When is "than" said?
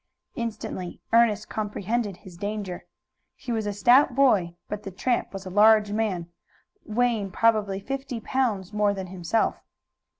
8.95-9.05